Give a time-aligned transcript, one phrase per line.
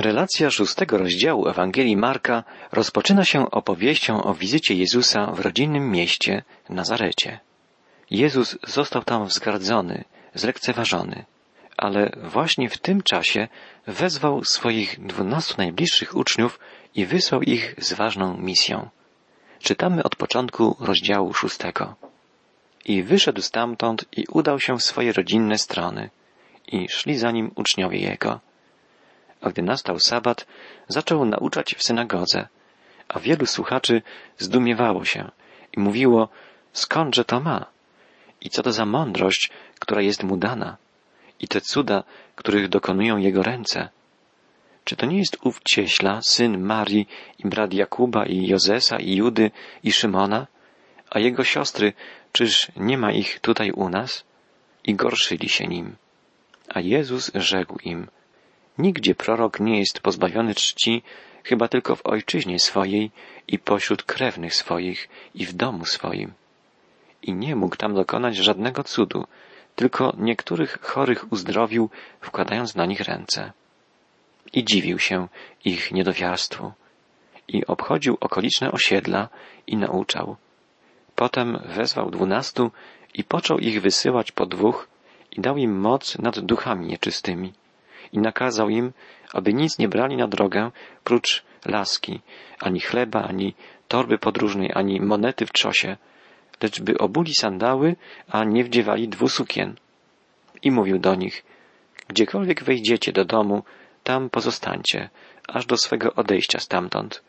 [0.00, 7.40] Relacja szóstego rozdziału Ewangelii Marka rozpoczyna się opowieścią o wizycie Jezusa w rodzinnym mieście Nazarecie.
[8.10, 11.24] Jezus został tam wzgardzony, zlekceważony,
[11.76, 13.48] ale właśnie w tym czasie
[13.86, 16.58] wezwał swoich dwunastu najbliższych uczniów
[16.94, 18.88] i wysłał ich z ważną misją.
[19.58, 21.94] Czytamy od początku rozdziału szóstego.
[22.84, 26.10] I wyszedł stamtąd i udał się w swoje rodzinne strony
[26.66, 28.40] i szli za nim uczniowie jego.
[29.40, 30.46] A gdy nastał sabat,
[30.88, 32.48] zaczął nauczać w synagodze,
[33.08, 34.02] a wielu słuchaczy
[34.38, 35.30] zdumiewało się
[35.76, 36.28] i mówiło,
[36.72, 37.66] skądże to ma?
[38.40, 40.76] I co to za mądrość, która jest mu dana?
[41.40, 42.04] I te cuda,
[42.36, 43.88] których dokonują jego ręce?
[44.84, 49.50] Czy to nie jest ów cieśla, syn Marii i brat Jakuba i Jozesa i Judy
[49.82, 50.46] i Szymona?
[51.10, 51.92] A jego siostry,
[52.32, 54.24] czyż nie ma ich tutaj u nas?
[54.84, 55.96] I gorszyli się nim.
[56.68, 58.08] A Jezus rzekł im,
[58.78, 61.02] Nigdzie prorok nie jest pozbawiony czci,
[61.44, 63.10] chyba tylko w ojczyźnie swojej
[63.48, 66.32] i pośród krewnych swoich i w domu swoim.
[67.22, 69.26] I nie mógł tam dokonać żadnego cudu,
[69.76, 73.52] tylko niektórych chorych uzdrowił, wkładając na nich ręce.
[74.52, 75.28] I dziwił się
[75.64, 76.72] ich niedowiarstwu.
[77.48, 79.28] I obchodził okoliczne osiedla
[79.66, 80.36] i nauczał.
[81.14, 82.70] Potem wezwał dwunastu
[83.14, 84.88] i począł ich wysyłać po dwóch
[85.32, 87.52] i dał im moc nad duchami nieczystymi
[88.12, 88.92] i nakazał im,
[89.32, 90.70] aby nic nie brali na drogę
[91.04, 92.20] prócz laski,
[92.60, 93.54] ani chleba, ani
[93.88, 95.96] torby podróżnej, ani monety w czosie,
[96.62, 97.96] lecz by obuli sandały,
[98.28, 99.74] a nie wdziewali dwu sukien.
[100.62, 101.44] I mówił do nich,
[102.08, 103.62] gdziekolwiek wejdziecie do domu,
[104.04, 105.10] tam pozostańcie,
[105.48, 107.22] aż do swego odejścia stamtąd.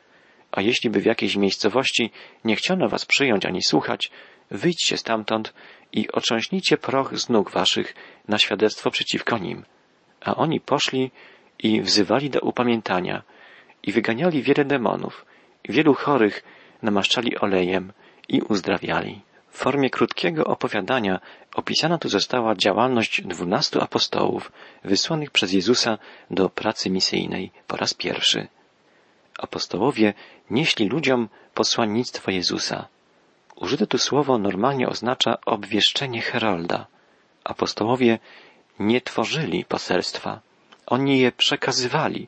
[0.52, 2.12] A jeśli by w jakiejś miejscowości
[2.46, 4.12] nie chciano was przyjąć ani słuchać,
[4.52, 5.54] wyjdźcie stamtąd
[5.92, 7.96] i otrząśnijcie proch z nóg waszych
[8.28, 9.64] na świadectwo przeciwko nim.
[10.22, 11.12] A oni poszli
[11.60, 13.24] i wzywali do upamiętania
[13.84, 15.26] i wyganiali wiele demonów,
[15.70, 16.44] wielu chorych
[16.82, 17.94] namaszczali olejem
[18.30, 19.22] i uzdrawiali.
[19.50, 21.20] W formie krótkiego opowiadania
[21.56, 24.52] opisana tu została działalność dwunastu apostołów
[24.84, 25.98] wysłanych przez Jezusa
[26.32, 28.48] do pracy misyjnej po raz pierwszy.
[29.40, 30.14] Apostołowie
[30.50, 32.88] nieśli ludziom posłannictwo Jezusa.
[33.56, 36.88] Użyte tu słowo normalnie oznacza obwieszczenie Herolda.
[37.44, 38.20] Apostołowie
[38.80, 40.40] nie tworzyli poselstwa.
[40.86, 42.28] Oni je przekazywali.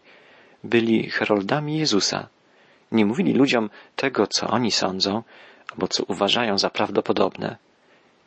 [0.63, 2.27] Byli heroldami Jezusa.
[2.91, 5.23] Nie mówili ludziom tego, co oni sądzą,
[5.71, 7.57] albo co uważają za prawdopodobne.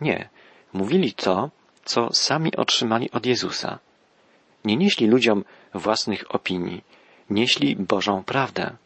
[0.01, 0.29] Nie.
[0.73, 1.51] Mówili to,
[1.85, 3.79] co sami otrzymali od Jezusa.
[4.65, 5.45] Nie nieśli ludziom
[5.75, 6.85] własnych opinii.
[7.31, 8.77] Nieśli Bożą prawdę.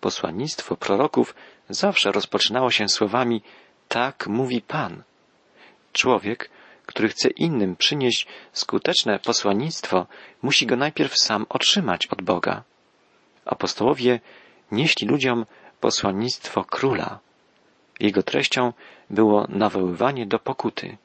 [0.00, 1.34] Posłannictwo proroków
[1.68, 3.42] zawsze rozpoczynało się słowami
[3.88, 5.02] tak mówi Pan.
[5.92, 6.50] Człowiek
[6.88, 10.06] który chce innym przynieść skuteczne posłannictwo,
[10.42, 12.62] musi go najpierw sam otrzymać od Boga.
[13.44, 14.20] Apostołowie
[14.72, 15.46] nieśli ludziom
[15.80, 17.18] posłannictwo króla.
[18.00, 18.72] Jego treścią
[19.10, 20.96] było nawoływanie do pokuty.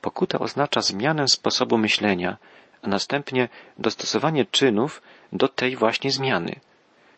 [0.00, 2.36] Pokuta oznacza zmianę sposobu myślenia,
[2.82, 6.60] a następnie dostosowanie czynów do tej właśnie zmiany.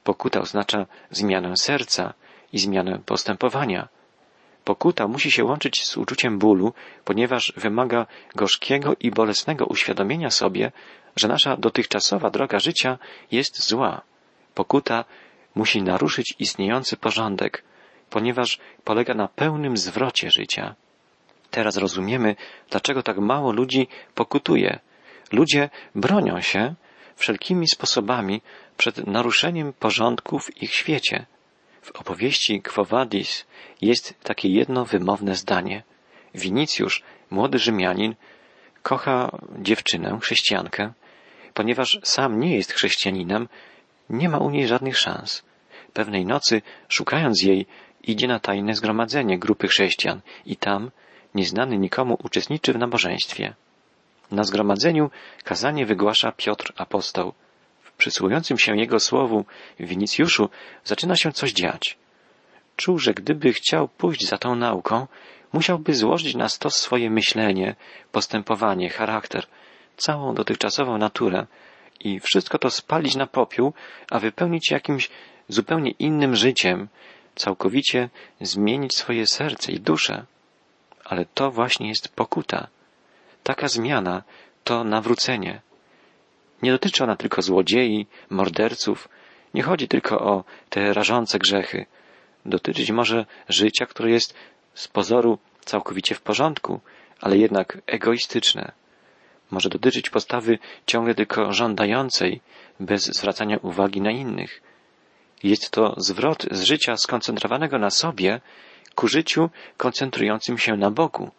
[0.04, 2.14] Pokuta oznacza zmianę serca
[2.53, 3.88] i zmianę postępowania.
[4.64, 6.72] Pokuta musi się łączyć z uczuciem bólu,
[7.04, 10.72] ponieważ wymaga gorzkiego i bolesnego uświadomienia sobie,
[11.16, 12.98] że nasza dotychczasowa droga życia
[13.30, 14.02] jest zła.
[14.54, 15.04] Pokuta
[15.54, 17.64] musi naruszyć istniejący porządek,
[18.10, 20.75] ponieważ polega na pełnym zwrocie życia.
[21.50, 22.36] Teraz rozumiemy,
[22.70, 24.78] dlaczego tak mało ludzi pokutuje.
[25.32, 26.75] Ludzie bronią się
[27.16, 28.42] wszelkimi sposobami
[28.76, 31.26] przed naruszeniem porządku w ich świecie.
[31.84, 33.47] W opowieści Quo Vadis
[33.81, 35.83] jest takie jedno wymowne zdanie.
[36.34, 38.15] Winicjusz, młody Rzymianin,
[38.83, 40.93] kocha dziewczynę, chrześcijankę,
[41.55, 43.49] ponieważ sam nie jest chrześcijaninem,
[44.11, 45.43] nie ma u niej żadnych szans.
[45.93, 47.67] Pewnej nocy, szukając jej,
[48.03, 50.91] idzie na tajne zgromadzenie grupy chrześcijan i tam,
[51.34, 53.55] nieznany nikomu, uczestniczy w nabożeństwie.
[54.31, 55.11] Na zgromadzeniu
[55.44, 57.33] kazanie wygłasza Piotr apostoł.
[57.99, 59.44] Przysłuchującym się jego słowu
[59.81, 60.49] Winicjuszu
[60.85, 61.99] zaczyna się coś dziać.
[62.76, 65.06] Czuł, że gdyby chciał pójść za tą nauką,
[65.52, 67.75] musiałby złożyć na stos swoje myślenie,
[68.12, 69.46] postępowanie, charakter,
[69.96, 71.46] całą dotychczasową naturę
[72.00, 73.73] i wszystko to spalić na popiół,
[74.11, 75.11] a wypełnić jakimś
[75.49, 76.88] zupełnie innym życiem,
[77.35, 78.08] całkowicie
[78.41, 80.25] zmienić swoje serce i duszę.
[81.05, 82.67] Ale to właśnie jest pokuta.
[83.43, 84.23] Taka zmiana
[84.64, 85.61] to nawrócenie.
[86.64, 89.08] Nie dotyczy ona tylko złodziei, morderców,
[89.55, 91.87] nie chodzi tylko o te rażące grzechy,
[92.46, 94.34] dotyczyć może życia, które jest
[94.75, 96.81] z pozoru całkowicie w porządku,
[97.20, 98.72] ale jednak egoistyczne.
[99.50, 102.40] może dotyczyć postawy ciągle tylko żądającej,
[102.81, 104.62] bez zwracania uwagi na innych.
[105.43, 108.40] Jest to zwrot z życia skoncentrowanego na sobie
[108.94, 111.31] ku życiu koncentrującym się na Bogu.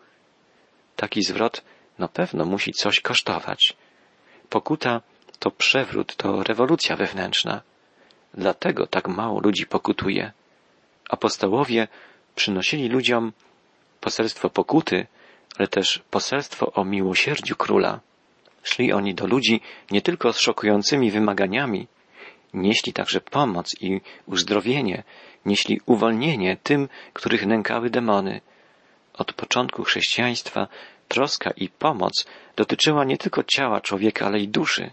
[0.95, 1.63] Taki zwrot
[1.99, 3.77] na pewno musi coś kosztować.
[4.49, 5.01] Pokuta
[5.39, 7.61] to przewrót, to rewolucja wewnętrzna.
[8.33, 10.31] Dlatego tak mało ludzi pokutuje.
[11.09, 11.87] Apostołowie
[12.35, 13.33] przynosili ludziom
[14.01, 15.07] poselstwo pokuty,
[15.57, 17.99] ale też poselstwo o miłosierdziu króla.
[18.63, 19.61] Szli oni do ludzi
[19.91, 21.87] nie tylko z szokującymi wymaganiami,
[22.53, 25.03] nieśli także pomoc i uzdrowienie,
[25.45, 28.41] nieśli uwolnienie tym, których nękały demony.
[29.13, 30.67] Od początku chrześcijaństwa
[31.07, 34.91] troska i pomoc dotyczyła nie tylko ciała człowieka, ale i duszy.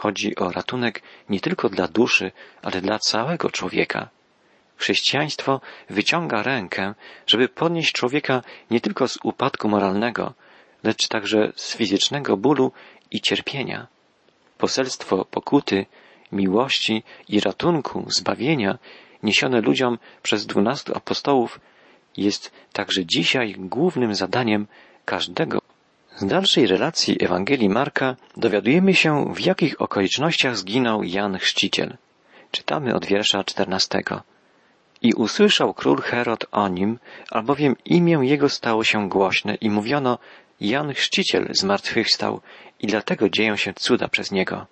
[0.00, 2.32] Chodzi o ratunek nie tylko dla duszy,
[2.62, 4.08] ale dla całego człowieka.
[4.76, 5.60] Chrześcijaństwo
[5.90, 6.94] wyciąga rękę,
[7.26, 10.34] żeby podnieść człowieka nie tylko z upadku moralnego,
[10.82, 12.72] lecz także z fizycznego bólu
[13.10, 13.86] i cierpienia.
[14.58, 15.86] Poselstwo pokuty,
[16.32, 18.78] miłości i ratunku, zbawienia
[19.22, 21.60] niesione ludziom przez dwunastu apostołów
[22.16, 24.66] jest także dzisiaj głównym zadaniem
[25.04, 25.69] każdego.
[26.20, 31.96] Z dalszej relacji Ewangelii Marka dowiadujemy się, w jakich okolicznościach zginął Jan Chrzciciel.
[32.50, 34.22] Czytamy od wiersza czternastego.
[35.02, 36.98] I usłyszał król Herod o nim,
[37.30, 40.18] albowiem imię jego stało się głośne i mówiono,
[40.60, 42.40] Jan Chrzciciel zmartwychwstał
[42.80, 44.66] i dlatego dzieją się cuda przez niego.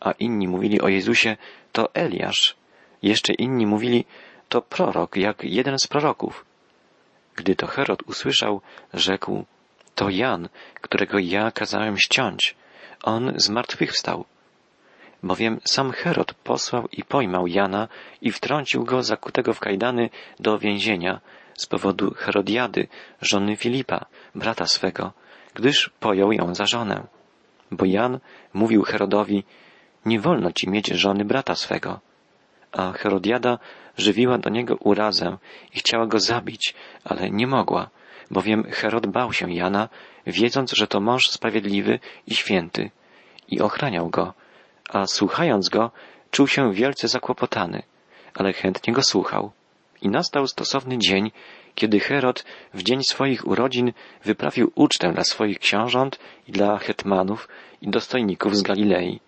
[0.00, 1.36] A inni mówili o Jezusie,
[1.72, 2.56] to Eliasz.
[3.02, 4.04] Jeszcze inni mówili,
[4.48, 6.44] to prorok, jak jeden z proroków.
[7.36, 8.60] Gdy to Herod usłyszał,
[8.94, 9.44] rzekł,
[10.02, 12.54] to Jan, którego ja kazałem ściąć.
[13.02, 14.24] On zmartwychwstał
[15.22, 17.88] bowiem sam Herod posłał i pojmał Jana
[18.20, 20.10] i wtrącił go zakutego w kajdany
[20.40, 21.20] do więzienia
[21.54, 22.88] z powodu Herodiady,
[23.20, 25.12] żony Filipa, brata swego,
[25.54, 27.06] gdyż pojął ją za żonę.
[27.70, 28.18] Bo Jan
[28.54, 29.44] mówił Herodowi,
[30.06, 32.00] nie wolno ci mieć żony brata swego.
[32.72, 33.58] A Herodiada
[33.96, 35.38] żywiła do niego urazę
[35.74, 37.90] i chciała go zabić, ale nie mogła,
[38.32, 39.88] bowiem Herod bał się Jana,
[40.26, 42.90] wiedząc, że to mąż sprawiedliwy i święty,
[43.48, 44.34] i ochraniał go,
[44.88, 45.90] a słuchając go,
[46.30, 47.82] czuł się wielce zakłopotany,
[48.34, 49.52] ale chętnie go słuchał.
[50.02, 51.30] I nastał stosowny dzień,
[51.74, 52.44] kiedy Herod
[52.74, 53.92] w dzień swoich urodzin
[54.24, 56.18] wyprawił ucztę dla swoich książąt
[56.48, 57.48] i dla hetmanów
[57.82, 59.20] i dostojników z Galilei.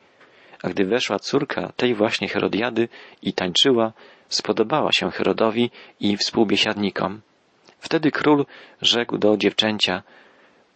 [0.62, 2.88] A gdy weszła córka tej właśnie Herodiady
[3.22, 3.92] i tańczyła,
[4.28, 7.20] spodobała się Herodowi i współbiesiadnikom.
[7.84, 8.46] Wtedy król
[8.82, 10.02] rzekł do dziewczęcia,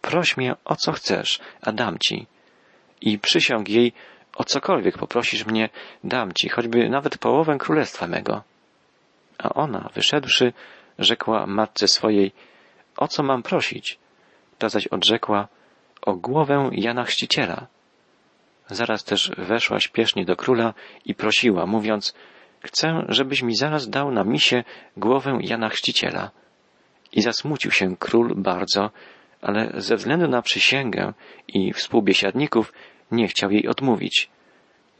[0.01, 2.27] proś mnie o co chcesz, a dam ci.
[3.01, 3.93] I przysiągł jej,
[4.35, 5.69] o cokolwiek poprosisz mnie,
[6.03, 8.43] dam ci, choćby nawet połowę królestwa mego.
[9.37, 10.53] A ona, wyszedłszy,
[10.99, 12.31] rzekła matce swojej,
[12.97, 13.99] o co mam prosić?
[14.57, 15.47] Ta zaś odrzekła,
[16.01, 17.67] o głowę Jana Chrzciciela.
[18.67, 20.73] Zaraz też weszła śpiesznie do króla
[21.05, 22.13] i prosiła, mówiąc,
[22.63, 24.63] chcę, żebyś mi zaraz dał na misie
[24.97, 26.31] głowę Jana Chrzciciela.
[27.13, 28.91] I zasmucił się król bardzo,
[29.41, 31.13] ale ze względu na przysięgę
[31.47, 32.73] i współbiesiadników
[33.11, 34.29] nie chciał jej odmówić.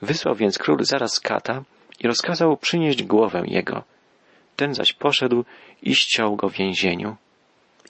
[0.01, 1.63] Wysłał więc król zaraz kata
[1.99, 3.83] i rozkazał przynieść głowę jego.
[4.55, 5.45] Ten zaś poszedł
[5.81, 7.15] i ściął go w więzieniu.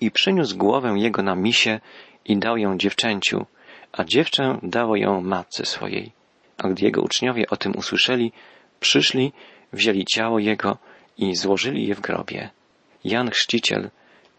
[0.02, 1.80] I przyniósł głowę jego na misie
[2.26, 3.46] i dał ją dziewczęciu,
[3.92, 6.12] a dziewczę dało ją matce swojej.
[6.58, 8.32] A gdy jego uczniowie o tym usłyszeli,
[8.80, 9.32] przyszli,
[9.74, 10.78] wzięli ciało jego
[11.18, 12.50] i złożyli je w grobie.
[13.04, 13.90] Jan Chrzciciel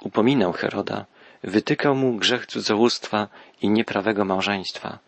[0.02, 1.04] upominał Heroda,
[1.42, 3.28] wytykał mu grzech cudzołóstwa
[3.62, 4.98] i nieprawego małżeństwa.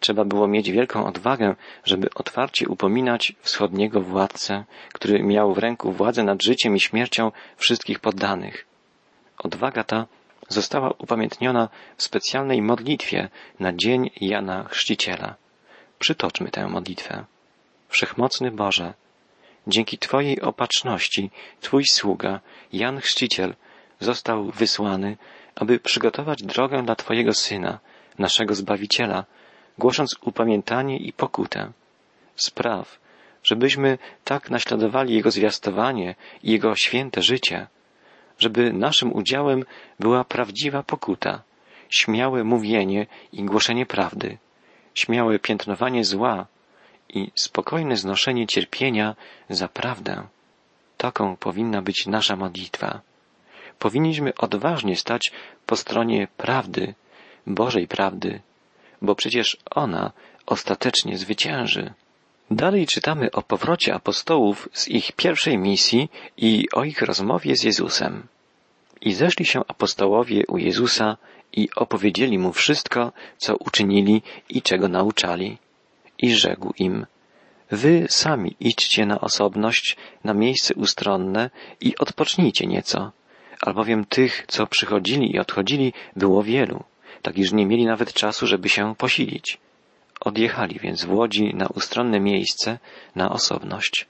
[0.00, 1.54] Trzeba było mieć wielką odwagę,
[1.84, 8.00] żeby otwarcie upominać wschodniego władcę, który miał w ręku władzę nad życiem i śmiercią wszystkich
[8.00, 8.66] poddanych.
[9.38, 10.06] Odwaga ta
[10.48, 13.28] została upamiętniona w specjalnej modlitwie
[13.60, 15.34] na dzień Jana Chrzciciela.
[15.98, 17.24] Przytoczmy tę modlitwę.
[17.88, 18.94] Wszechmocny Boże,
[19.66, 21.30] dzięki Twojej opatrzności
[21.60, 22.40] Twój sługa,
[22.72, 23.54] Jan Chrzciciel,
[24.00, 25.16] został wysłany,
[25.54, 27.78] aby przygotować drogę dla Twojego Syna,
[28.18, 29.24] naszego Zbawiciela,
[29.78, 31.72] głosząc upamiętanie i pokutę.
[32.36, 32.98] Spraw,
[33.42, 37.66] żebyśmy tak naśladowali Jego zwiastowanie i Jego święte życie,
[38.38, 39.64] żeby naszym udziałem
[40.00, 41.42] była prawdziwa pokuta,
[41.90, 44.38] śmiałe mówienie i głoszenie prawdy,
[44.94, 46.46] śmiałe piętnowanie zła
[47.08, 49.16] i spokojne znoszenie cierpienia
[49.50, 50.26] za prawdę.
[50.96, 53.00] Taką powinna być nasza modlitwa.
[53.78, 55.32] Powinniśmy odważnie stać
[55.66, 56.94] po stronie prawdy,
[57.46, 58.40] Bożej prawdy,
[59.02, 60.12] bo przecież ona
[60.46, 61.92] ostatecznie zwycięży.
[62.50, 68.26] Dalej czytamy o powrocie apostołów z ich pierwszej misji i o ich rozmowie z Jezusem.
[69.00, 71.16] I zeszli się apostołowie u Jezusa
[71.52, 75.58] i opowiedzieli mu wszystko, co uczynili i czego nauczali.
[76.18, 77.06] I rzekł im,
[77.70, 83.12] Wy sami idźcie na osobność, na miejsce ustronne i odpocznijcie nieco,
[83.60, 86.84] albowiem tych, co przychodzili i odchodzili, było wielu,
[87.22, 89.58] tak iż nie mieli nawet czasu, żeby się posilić.
[90.20, 92.78] Odjechali więc w łodzi na ustronne miejsce,
[93.14, 94.06] na osobność.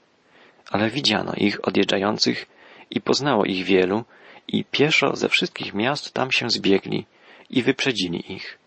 [0.71, 2.45] Ale widziano ich odjeżdżających
[2.91, 4.03] i poznało ich wielu
[4.47, 7.05] i pieszo ze wszystkich miast tam się zbiegli
[7.49, 8.57] i wyprzedzili ich.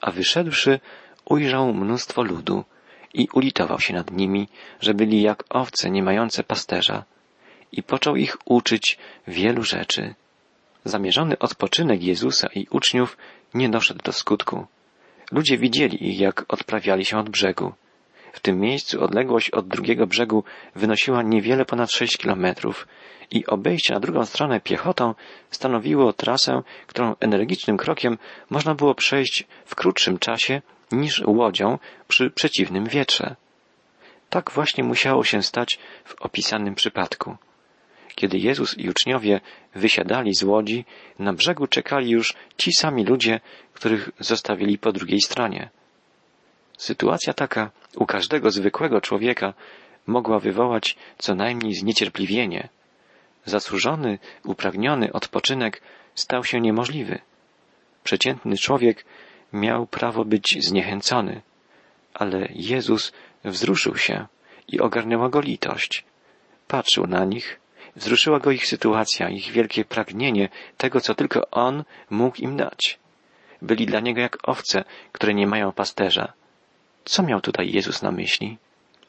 [0.00, 0.80] A wyszedłszy,
[1.24, 2.64] ujrzał mnóstwo ludu
[3.14, 4.48] i ulitował się nad nimi,
[4.80, 7.04] że byli jak owce nie mające pasterza
[7.72, 10.14] i począł ich uczyć wielu rzeczy.
[10.86, 13.16] Zamierzony odpoczynek Jezusa i uczniów
[13.54, 14.66] nie doszedł do skutku.
[15.32, 17.72] Ludzie widzieli ich, jak odprawiali się od brzegu.
[18.32, 22.88] W tym miejscu odległość od drugiego brzegu wynosiła niewiele ponad sześć kilometrów
[23.30, 25.14] i obejście na drugą stronę piechotą
[25.50, 28.18] stanowiło trasę, którą energicznym krokiem
[28.50, 30.62] można było przejść w krótszym czasie
[30.92, 31.78] niż łodzią
[32.08, 33.36] przy przeciwnym wietrze.
[34.30, 37.36] Tak właśnie musiało się stać w opisanym przypadku.
[38.16, 39.40] Kiedy Jezus i uczniowie
[39.74, 40.84] wysiadali z łodzi,
[41.18, 43.40] na brzegu czekali już ci sami ludzie,
[43.72, 45.70] których zostawili po drugiej stronie.
[46.78, 49.54] Sytuacja taka u każdego zwykłego człowieka
[50.06, 52.68] mogła wywołać co najmniej zniecierpliwienie.
[53.44, 55.82] Zasłużony, upragniony odpoczynek
[56.14, 57.18] stał się niemożliwy.
[58.04, 59.04] Przeciętny człowiek
[59.52, 61.42] miał prawo być zniechęcony,
[62.14, 63.12] ale Jezus
[63.44, 64.26] wzruszył się
[64.68, 66.04] i ogarnęła go litość.
[66.68, 67.60] Patrzył na nich,
[67.96, 72.98] wzruszyła go ich sytuacja, ich wielkie pragnienie tego, co tylko On mógł im dać.
[73.62, 76.32] Byli dla Niego jak owce, które nie mają pasterza.
[77.04, 78.58] Co miał tutaj Jezus na myśli?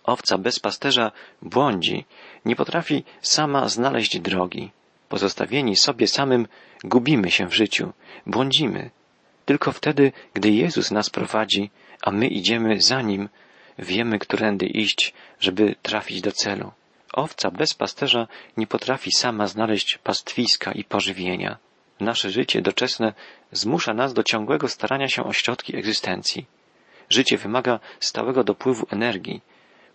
[0.04, 2.06] Owca bez pasterza błądzi,
[2.46, 4.72] nie potrafi sama znaleźć drogi.
[5.10, 6.48] Pozostawieni sobie samym
[6.84, 7.94] gubimy się w życiu,
[8.26, 8.90] błądzimy.
[9.46, 11.70] Tylko wtedy, gdy Jezus nas prowadzi,
[12.02, 13.30] a my idziemy za Nim,
[13.80, 16.72] wiemy, którędy iść, żeby trafić do celu.
[17.14, 21.58] Owca bez pasterza nie potrafi sama znaleźć pastwiska i pożywienia.
[22.00, 23.14] Nasze życie doczesne
[23.52, 26.46] zmusza nas do ciągłego starania się o środki egzystencji.
[27.10, 29.42] Życie wymaga stałego dopływu energii.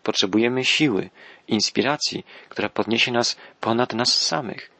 [0.02, 1.10] Potrzebujemy siły,
[1.48, 4.70] inspiracji, która podniesie nas ponad nas samych.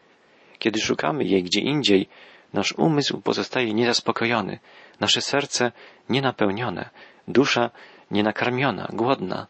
[0.58, 2.08] Kiedy szukamy jej gdzie indziej,
[2.52, 4.58] nasz umysł pozostaje niezaspokojony,
[5.00, 5.72] nasze serce
[6.08, 6.90] nienapełnione,
[7.28, 7.70] dusza
[8.10, 9.46] nienakarmiona, głodna.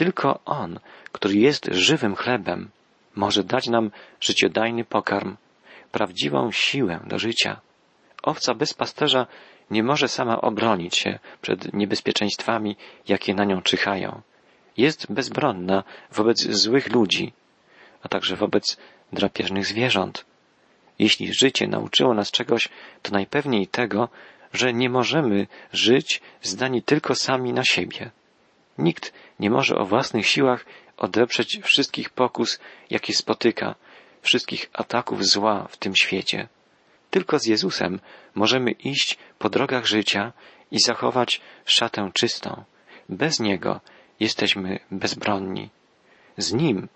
[0.00, 0.80] Tylko On,
[1.12, 2.70] który jest żywym chlebem,
[3.16, 3.90] może dać nam
[4.20, 5.36] życiodajny pokarm,
[5.92, 7.60] prawdziwą siłę do życia.
[8.22, 9.26] Owca bez pasterza
[9.70, 12.76] nie może sama obronić się przed niebezpieczeństwami,
[13.08, 14.20] jakie na nią czyhają.
[14.76, 17.32] Jest bezbronna wobec złych ludzi,
[18.02, 18.76] a także wobec
[19.12, 20.24] drapieżnych zwierząt.
[20.98, 22.68] Jeśli życie nauczyło nas czegoś,
[23.02, 24.08] to najpewniej tego,
[24.52, 28.10] że nie możemy żyć zdani tylko sami na siebie.
[28.78, 30.64] Nikt nie może o własnych siłach
[30.96, 33.74] odeprzeć wszystkich pokus, jakie spotyka,
[34.22, 36.48] wszystkich ataków zła w tym świecie.
[37.10, 38.00] Tylko z Jezusem
[38.34, 40.32] możemy iść po drogach życia
[40.70, 42.64] i zachować szatę czystą.
[43.08, 43.80] Bez Niego
[44.20, 45.70] jesteśmy bezbronni.
[46.36, 46.88] Z Nim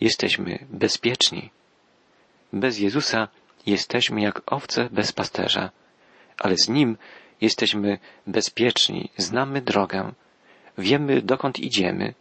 [0.00, 1.50] jesteśmy bezpieczni.
[2.52, 3.28] Bez Jezusa
[3.66, 5.70] jesteśmy jak owce bez pasterza,
[6.38, 6.96] ale z Nim
[7.40, 10.12] jesteśmy bezpieczni, znamy drogę,
[10.78, 12.14] wiemy dokąd idziemy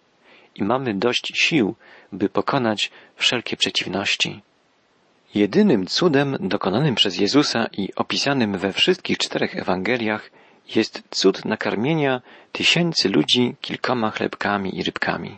[0.55, 1.75] i mamy dość sił,
[2.11, 4.41] by pokonać wszelkie przeciwności.
[5.35, 10.29] Jedynym cudem dokonanym przez Jezusa i opisanym we wszystkich czterech Ewangeliach
[10.75, 15.37] jest cud nakarmienia tysięcy ludzi kilkoma chlebkami i rybkami.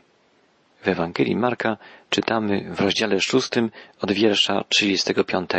[0.84, 1.78] W Ewangelii Marka
[2.10, 5.50] czytamy w rozdziale szóstym od wiersza 35.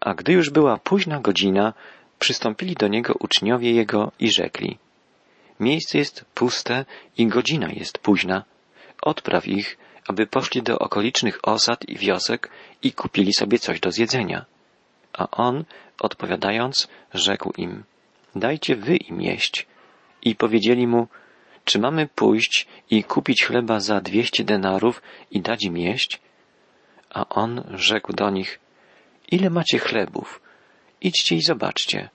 [0.00, 1.72] A gdy już była późna godzina,
[2.18, 4.78] przystąpili do niego uczniowie jego i rzekli:
[5.62, 6.84] Miejsce jest puste
[7.18, 8.44] i godzina jest późna.
[9.02, 9.78] Odpraw ich,
[10.08, 12.50] aby poszli do okolicznych osad i wiosek
[12.82, 14.44] i kupili sobie coś do zjedzenia.
[15.12, 15.64] A on,
[16.00, 17.84] odpowiadając, rzekł im,
[18.34, 19.66] dajcie wy im jeść.
[20.22, 21.08] I powiedzieli mu,
[21.64, 26.20] czy mamy pójść i kupić chleba za dwieście denarów i dać im jeść?
[27.10, 28.58] A on rzekł do nich,
[29.30, 30.40] ile macie chlebów?
[31.00, 32.10] Idźcie i zobaczcie.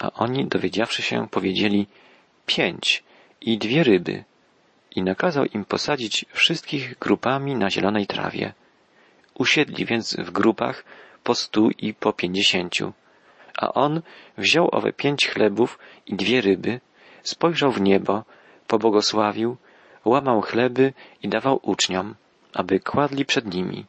[0.00, 1.86] A oni, dowiedziawszy się, powiedzieli,
[2.48, 3.04] pięć
[3.40, 4.24] i dwie ryby
[4.96, 8.52] i nakazał im posadzić wszystkich grupami na zielonej trawie.
[9.34, 10.84] Usiedli więc w grupach
[11.24, 12.92] po stu i po pięćdziesięciu.
[13.58, 14.02] A on
[14.38, 16.80] wziął owe pięć chlebów i dwie ryby,
[17.22, 18.24] spojrzał w niebo,
[18.66, 19.56] pobłogosławił,
[20.04, 22.14] łamał chleby i dawał uczniom,
[22.52, 23.84] aby kładli przed nimi.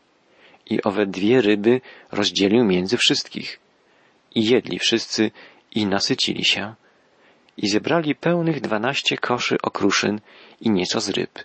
[0.69, 3.59] i owe dwie ryby rozdzielił między wszystkich.
[4.35, 5.31] I jedli wszyscy
[5.71, 6.73] i nasycili się.
[7.61, 10.21] I zebrali pełnych dwanaście koszy okruszyn
[10.61, 11.39] i nieco z ryb.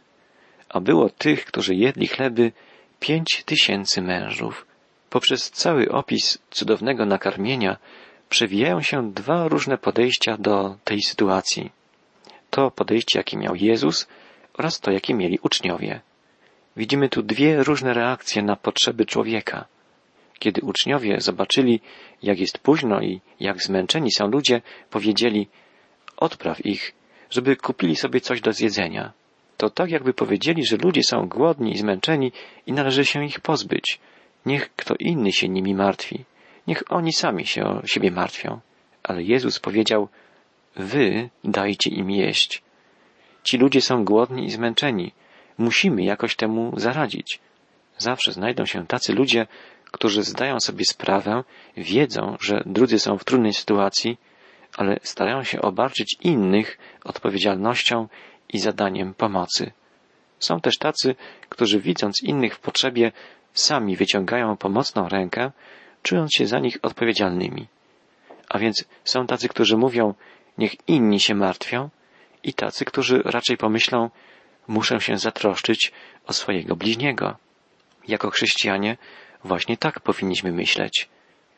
[0.69, 2.53] A było tych, którzy jedli chleby,
[3.01, 4.67] pięć tysięcy mężów.
[5.11, 7.77] Poprzez cały opis cudownego nakarmienia
[8.29, 11.71] przewijają się dwa różne podejścia do tej sytuacji.
[12.51, 14.09] To podejście, jakie miał Jezus
[14.59, 16.01] oraz to, jakie mieli uczniowie.
[16.77, 19.65] Widzimy tu dwie różne reakcje na potrzeby człowieka.
[20.39, 21.81] Kiedy uczniowie zobaczyli,
[22.23, 25.49] jak jest późno i jak zmęczeni są ludzie, powiedzieli,
[26.17, 26.93] odpraw ich,
[27.31, 29.13] żeby kupili sobie coś do zjedzenia.
[29.57, 32.33] To tak jakby powiedzieli, że ludzie są głodni i zmęczeni
[32.67, 34.01] i należy się ich pozbyć.
[34.47, 36.25] Niech kto inny się nimi martwi.
[36.67, 38.61] Niech oni sami się o siebie martwią.
[39.03, 40.09] Ale Jezus powiedział,
[40.77, 42.63] wy dajcie im jeść.
[43.43, 45.13] Ci ludzie są głodni i zmęczeni.
[45.59, 47.41] Musimy jakoś temu zaradzić.
[47.99, 49.47] Zawsze znajdą się tacy ludzie,
[49.85, 51.45] którzy zdają sobie sprawę,
[51.77, 54.19] wiedzą, że drudzy są w trudnej sytuacji,
[54.77, 58.09] ale starają się obarczyć innych odpowiedzialnością
[58.49, 59.73] i zadaniem pomocy.
[60.39, 61.15] Są też tacy,
[61.49, 63.13] którzy widząc innych w potrzebie,
[63.53, 65.51] sami wyciągają pomocną rękę,
[66.03, 67.67] czując się za nich odpowiedzialnymi.
[68.49, 70.15] A więc są tacy, którzy mówią,
[70.59, 71.91] niech inni się martwią,
[72.45, 74.11] i tacy, którzy raczej pomyślą,
[74.69, 75.93] muszę się zatroszczyć
[76.27, 77.37] o swojego bliźniego.
[78.09, 78.97] Jako chrześcijanie
[79.45, 81.09] właśnie tak powinniśmy myśleć.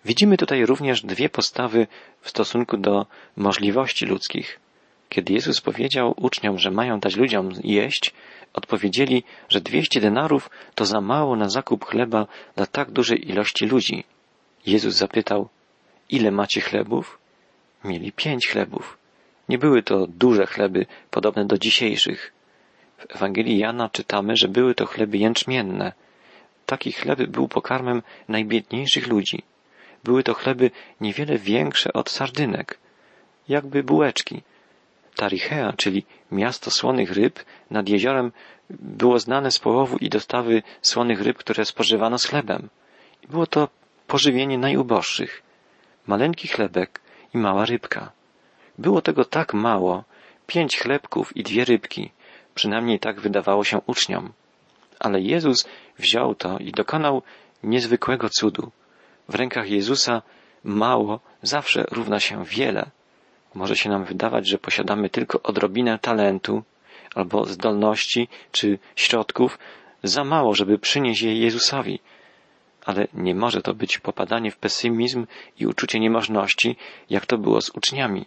[0.07, 1.87] Widzimy tutaj również dwie postawy
[2.21, 4.61] w stosunku do możliwości ludzkich.
[5.09, 8.15] Kiedy Jezus powiedział uczniom, że mają dać ludziom jeść,
[8.53, 14.05] odpowiedzieli, że dwieście denarów to za mało na zakup chleba dla tak dużej ilości ludzi.
[14.67, 15.49] Jezus zapytał,
[16.11, 17.19] ile macie chlebów?
[17.85, 18.99] Mieli pięć chlebów.
[19.49, 22.33] Nie były to duże chleby, podobne do dzisiejszych.
[22.99, 25.93] W Ewangelii Jana czytamy, że były to chleby jęczmienne.
[26.67, 29.43] Taki chleb był pokarmem najbiedniejszych ludzi.
[30.07, 30.71] Były to chleby
[31.01, 32.79] niewiele większe od sardynek,
[33.49, 34.43] jakby bułeczki.
[35.17, 38.33] Tarichea, czyli miasto słonych ryb nad jeziorem,
[38.71, 42.69] było znane z połowu i dostawy słonych ryb, które spożywano z chlebem.
[43.29, 43.69] Było to
[44.07, 45.43] pożywienie najuboższych.
[46.07, 47.01] Maleńki chlebek
[47.35, 48.13] i mała rybka.
[48.79, 50.05] Było tego tak mało,
[50.47, 52.11] pięć chlebków i dwie rybki,
[52.55, 54.33] przynajmniej tak wydawało się uczniom.
[54.99, 57.23] Ale Jezus wziął to i dokonał
[57.63, 58.71] niezwykłego cudu.
[59.29, 60.23] W rękach Jezusa
[60.65, 62.91] mało zawsze równa się wiele.
[63.55, 66.63] Może się nam wydawać, że posiadamy tylko odrobinę talentu
[67.15, 69.59] albo zdolności czy środków,
[70.03, 72.01] za mało, żeby przynieść je Jezusowi.
[72.85, 75.27] Ale nie może to być popadanie w pesymizm
[75.59, 76.77] i uczucie niemożności,
[77.11, 78.27] jak to było z uczniami.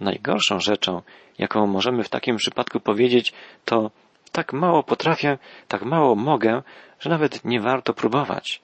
[0.00, 1.02] Najgorszą rzeczą,
[1.38, 3.32] jaką możemy w takim przypadku powiedzieć,
[3.64, 3.90] to
[4.32, 6.62] tak mało potrafię, tak mało mogę,
[7.00, 8.60] że nawet nie warto próbować.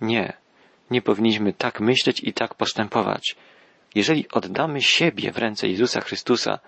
[0.00, 0.32] Nie,
[0.90, 3.36] nie powinniśmy tak myśleć i tak postępować.
[3.94, 6.58] Jeżeli oddamy siebie w ręce Jezusa Chrystusa,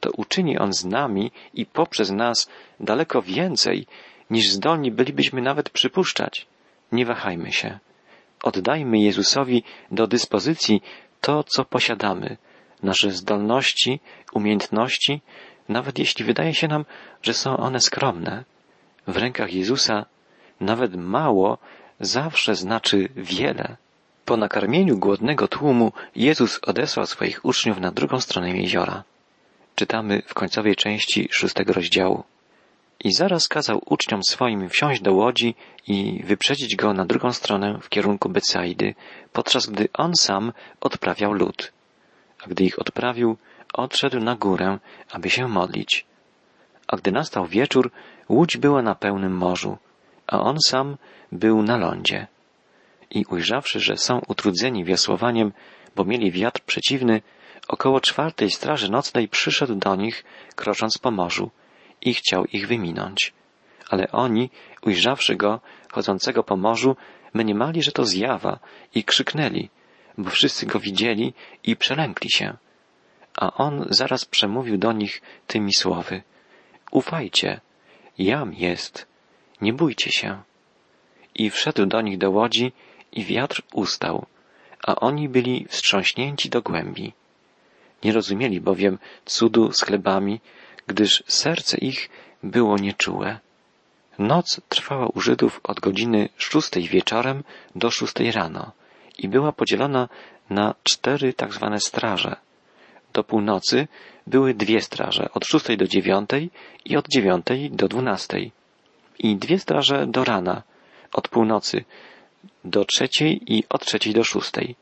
[0.00, 3.86] to uczyni On z nami i poprzez nas daleko więcej,
[4.30, 6.46] niż zdolni bylibyśmy nawet przypuszczać.
[6.92, 7.78] Nie wahajmy się.
[8.42, 10.82] Oddajmy Jezusowi do dyspozycji
[11.20, 12.36] to, co posiadamy,
[12.82, 14.00] nasze zdolności,
[14.32, 15.20] umiejętności,
[15.68, 16.84] nawet jeśli wydaje się nam,
[17.22, 18.44] że są one skromne.
[19.06, 20.06] W rękach Jezusa
[20.60, 21.58] nawet mało
[22.00, 23.76] zawsze znaczy wiele.
[24.24, 29.04] Po nakarmieniu głodnego tłumu Jezus odesłał swoich uczniów na drugą stronę jeziora.
[29.74, 32.24] Czytamy w końcowej części szóstego rozdziału.
[33.04, 35.54] I zaraz kazał uczniom swoim wsiąść do łodzi
[35.86, 38.94] i wyprzedzić go na drugą stronę w kierunku Becaidy,
[39.32, 41.72] podczas gdy on sam odprawiał lud.
[42.44, 43.36] A gdy ich odprawił,
[43.74, 44.78] odszedł na górę,
[45.10, 46.06] aby się modlić.
[46.86, 47.90] A gdy nastał wieczór,
[48.28, 49.78] łódź była na pełnym morzu,
[50.30, 50.96] a on sam
[51.32, 52.26] był na lądzie.
[53.10, 55.52] I ujrzawszy, że są utrudzeni wiosłowaniem,
[55.96, 57.22] bo mieli wiatr przeciwny,
[57.68, 60.24] około czwartej straży nocnej przyszedł do nich,
[60.56, 61.50] krocząc po morzu
[62.00, 63.32] i chciał ich wyminąć.
[63.88, 64.50] Ale oni,
[64.82, 65.60] ujrzawszy go,
[65.92, 66.96] chodzącego po morzu,
[67.34, 68.58] mniemali, że to zjawa
[68.94, 69.68] i krzyknęli,
[70.18, 72.56] bo wszyscy go widzieli i przelękli się.
[73.36, 76.22] A on zaraz przemówił do nich tymi słowy.
[76.90, 77.60] Ufajcie,
[78.18, 79.09] jam jest,
[79.60, 80.42] nie bójcie się.
[81.34, 82.72] I wszedł do nich do łodzi
[83.12, 84.26] i wiatr ustał,
[84.86, 87.12] a oni byli wstrząśnięci do głębi.
[88.04, 90.40] Nie rozumieli bowiem cudu z chlebami,
[90.86, 92.10] gdyż serce ich
[92.42, 93.38] było nieczułe.
[94.18, 97.44] Noc trwała u Żydów od godziny szóstej wieczorem
[97.76, 98.72] do szóstej rano
[99.18, 100.08] i była podzielona
[100.50, 102.36] na cztery tak zwane straże.
[103.12, 103.88] Do północy
[104.26, 106.50] były dwie straże, od szóstej do dziewiątej
[106.84, 108.52] i od dziewiątej do dwunastej.
[109.22, 110.62] I dwie straże do rana,
[111.12, 111.84] od północy
[112.64, 114.76] do trzeciej i od trzeciej do szóstej.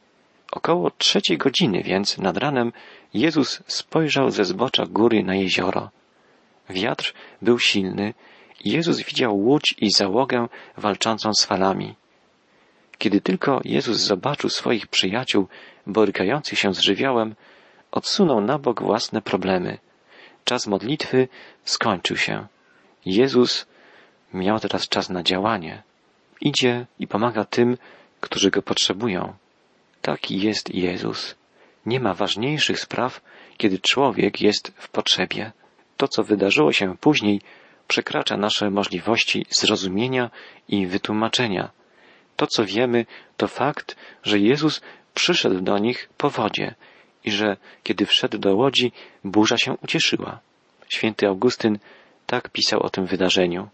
[0.53, 2.73] Około trzeciej godziny więc nad ranem
[3.15, 5.91] Jezus spojrzał ze zbocza góry na jezioro.
[6.71, 8.15] Wiatr był silny
[8.65, 11.95] i Jezus widział łódź i załogę walczącą z falami.
[12.99, 15.49] Kiedy tylko Jezus zobaczył swoich przyjaciół
[15.87, 17.35] borykających się z żywiołem,
[17.91, 19.79] odsunął na bok własne problemy.
[20.45, 21.29] Czas modlitwy
[21.65, 22.47] skończył się.
[23.07, 23.67] Jezus
[24.35, 25.83] miał teraz czas na działanie.
[26.41, 27.77] Idzie i pomaga tym,
[28.21, 29.35] którzy go potrzebują.
[30.03, 31.35] Taki jest Jezus.
[31.87, 33.21] Nie ma ważniejszych spraw,
[33.57, 35.53] kiedy człowiek jest w potrzebie.
[35.97, 37.41] To, co wydarzyło się później,
[37.89, 40.31] przekracza nasze możliwości zrozumienia
[40.69, 41.71] i wytłumaczenia.
[42.37, 44.81] To, co wiemy, to fakt, że Jezus
[45.15, 46.75] przyszedł do nich po wodzie
[47.25, 48.93] i że, kiedy wszedł do łodzi,
[49.25, 50.39] burza się ucieszyła.
[50.89, 51.79] Święty Augustyn
[52.27, 53.69] tak pisał o tym wydarzeniu.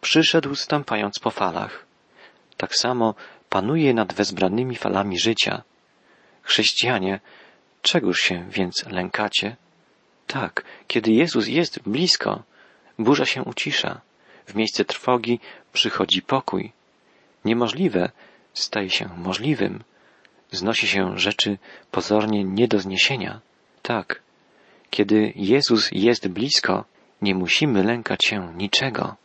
[0.00, 1.86] Przyszedł stąpając po falach.
[2.56, 3.14] Tak samo
[3.48, 5.62] panuje nad wezbranymi falami życia.
[6.42, 7.20] Chrześcijanie,
[7.82, 9.56] czegoż się więc lękacie?
[10.26, 12.42] Tak, kiedy Jezus jest blisko,
[12.98, 14.00] burza się ucisza.
[14.46, 15.40] W miejsce trwogi
[15.72, 16.72] przychodzi pokój.
[17.44, 18.10] Niemożliwe
[18.54, 19.84] staje się możliwym.
[20.50, 21.58] Znosi się rzeczy
[21.90, 23.40] pozornie nie do zniesienia.
[23.82, 24.22] Tak,
[24.90, 26.84] kiedy Jezus jest blisko,
[27.22, 29.16] nie musimy lękać się niczego.